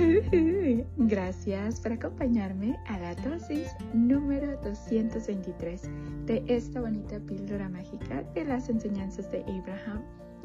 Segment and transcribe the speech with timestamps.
[0.96, 5.82] Gracias por acompañarme a la dosis número 223
[6.26, 10.02] de esta bonita píldora mágica de las enseñanzas de Abraham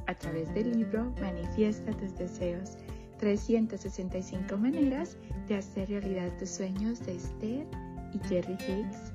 [0.07, 2.77] a través del libro Manifiesta tus deseos,
[3.19, 5.17] 365 maneras
[5.47, 7.65] de hacer realidad tus sueños de Esther
[8.13, 9.13] y Jerry Hicks.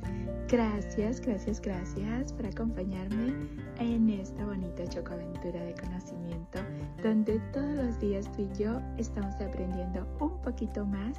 [0.49, 3.35] Gracias, gracias, gracias por acompañarme
[3.79, 4.47] en esta
[4.81, 6.59] bonita chocoaventura de conocimiento
[7.03, 11.17] donde todos los días tú y yo estamos aprendiendo un poquito más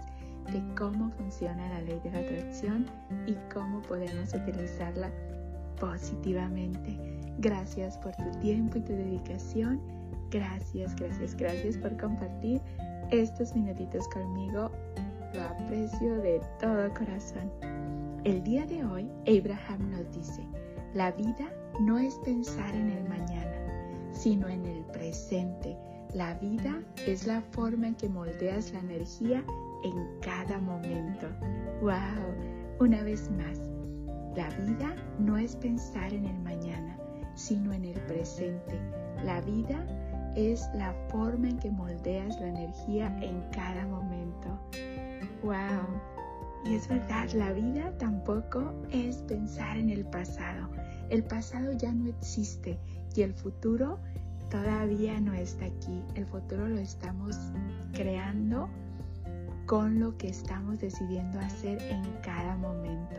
[0.52, 2.88] de cómo funciona la ley de la atracción
[3.28, 5.12] y cómo podemos utilizarla
[5.80, 6.98] positivamente.
[7.40, 9.80] Gracias por tu tiempo y tu dedicación.
[10.32, 12.62] Gracias, gracias, gracias por compartir
[13.12, 14.72] estos minutitos conmigo.
[15.34, 17.52] Lo aprecio de todo corazón.
[18.24, 20.44] El día de hoy, Abraham nos dice,
[20.94, 23.31] la vida no es pensar en el mañana,
[24.22, 25.76] sino en el presente.
[26.14, 29.44] La vida es la forma en que moldeas la energía
[29.84, 31.28] en cada momento.
[31.82, 31.90] ¡Wow!
[32.80, 33.58] Una vez más,
[34.36, 37.00] la vida no es pensar en el mañana,
[37.34, 38.80] sino en el presente.
[39.26, 39.84] La vida
[40.36, 44.50] es la forma en que moldeas la energía en cada momento.
[45.42, 45.88] ¡Wow!
[46.66, 50.70] Y es verdad, la vida tampoco es pensar en el pasado.
[51.12, 52.80] El pasado ya no existe
[53.18, 54.00] y el futuro
[54.50, 56.02] todavía no está aquí.
[56.16, 57.36] El futuro lo estamos
[57.92, 58.70] creando
[59.66, 63.18] con lo que estamos decidiendo hacer en cada momento.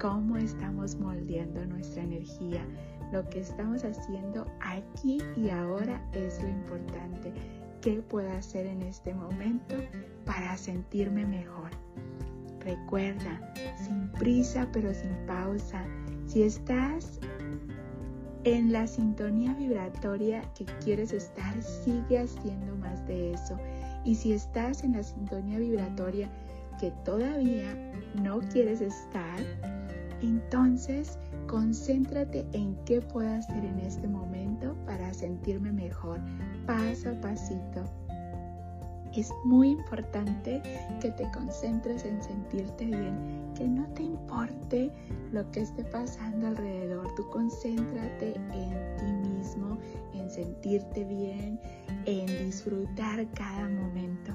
[0.00, 2.66] Cómo estamos moldeando nuestra energía.
[3.12, 7.32] Lo que estamos haciendo aquí y ahora es lo importante.
[7.80, 9.76] ¿Qué puedo hacer en este momento
[10.24, 11.70] para sentirme mejor?
[12.64, 15.84] Recuerda, sin prisa pero sin pausa,
[16.28, 17.18] si estás
[18.44, 23.58] en la sintonía vibratoria que quieres estar, sigue haciendo más de eso.
[24.04, 26.28] Y si estás en la sintonía vibratoria
[26.78, 27.74] que todavía
[28.22, 29.40] no quieres estar,
[30.20, 36.20] entonces concéntrate en qué puedo hacer en este momento para sentirme mejor,
[36.66, 37.84] paso a pasito
[39.14, 40.62] es muy importante
[41.00, 44.90] que te concentres en sentirte bien, que no te importe
[45.32, 47.14] lo que esté pasando alrededor.
[47.14, 49.78] Tú concéntrate en ti mismo,
[50.14, 51.60] en sentirte bien,
[52.06, 54.32] en disfrutar cada momento.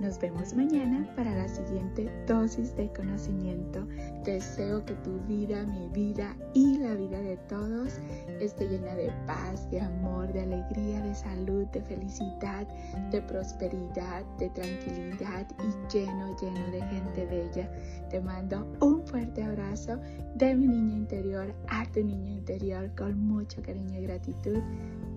[0.00, 3.84] Nos vemos mañana para la siguiente dosis de conocimiento.
[4.24, 7.98] Deseo que tu vida, mi vida y la vida de todos
[8.40, 12.68] esté llena de paz, de amor, de alegría, de salud, de felicidad,
[13.10, 17.68] de prosperidad, de tranquilidad y lleno, lleno de gente bella.
[18.08, 19.98] Te mando un fuerte abrazo
[20.36, 24.62] de mi niño interior a tu niño interior con mucho cariño y gratitud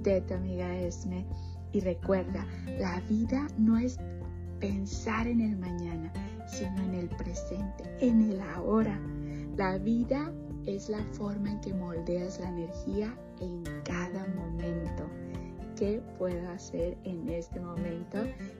[0.02, 1.28] de tu amiga Esme.
[1.74, 2.46] Y recuerda,
[2.80, 3.98] la vida no es
[4.62, 6.14] pensar en el mañana,
[6.48, 8.98] sino en el presente, en el ahora.
[9.58, 10.32] La vida
[10.66, 15.10] es la forma en que moldeas la energía en cada momento.
[15.76, 18.20] ¿Qué puedo hacer en este momento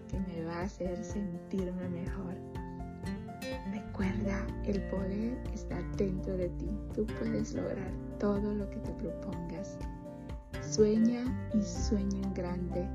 [0.10, 2.36] que me va a hacer sentirme mejor?
[3.72, 6.70] Recuerda, el poder está dentro de ti.
[6.96, 9.78] Tú puedes lograr todo lo que te propongas.
[10.68, 11.24] Sueña
[11.54, 12.88] y sueña en grande